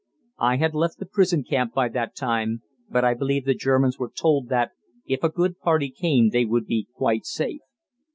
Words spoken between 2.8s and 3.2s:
but I